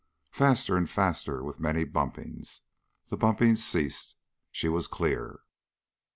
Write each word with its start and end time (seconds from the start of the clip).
Faster 0.31 0.75
and 0.77 0.89
faster, 0.89 1.43
with 1.43 1.59
many 1.59 1.83
bumpings. 1.85 2.61
The 3.09 3.17
bumpings 3.17 3.63
ceased. 3.63 4.15
She 4.51 4.67
was 4.67 4.87
clear. 4.87 5.41